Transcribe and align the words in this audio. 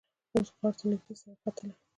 اوس 0.33 0.47
غار 0.57 0.73
ته 0.77 0.83
نږدې 0.91 1.13
سړک 1.21 1.37
ختلی. 1.43 1.73